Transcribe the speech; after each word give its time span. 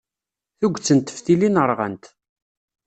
Tuget 0.59 0.89
n 0.95 0.99
teftilin 0.99 1.61
rɣant. 1.69 2.05